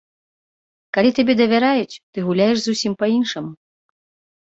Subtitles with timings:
[0.99, 3.51] Калі табе давяраюць, ты гуляеш зусім па-іншаму.